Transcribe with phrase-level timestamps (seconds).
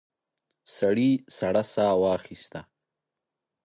[0.77, 2.61] سړي سړه ساه واخيسته.